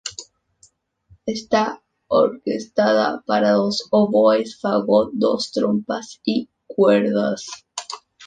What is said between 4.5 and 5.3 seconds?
fagot,